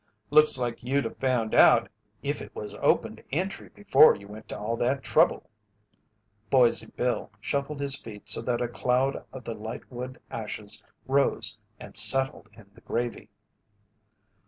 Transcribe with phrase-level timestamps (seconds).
[0.31, 1.87] "Looks like you'd a found out
[2.23, 5.47] if it was open to entry before you went to all that trouble."
[6.49, 11.55] Boise Bill shuffled his feet so that a cloud of the light wood ashes rose
[11.79, 13.29] and settled in the gravy.